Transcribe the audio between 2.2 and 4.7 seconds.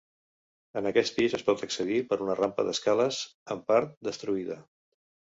una rampa d'escales en part destruïda.